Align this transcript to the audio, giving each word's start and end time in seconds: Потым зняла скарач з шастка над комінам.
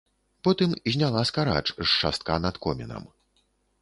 Потым 0.47 0.71
зняла 0.95 1.21
скарач 1.31 1.63
з 1.73 1.85
шастка 1.97 2.33
над 2.47 2.55
комінам. 2.65 3.03